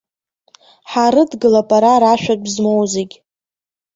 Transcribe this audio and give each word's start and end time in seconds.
Ҳаарыдгылап 0.91 1.69
ара 1.77 2.01
рашәатә 2.03 2.47
змоу 2.53 2.83
зегь. 2.93 3.15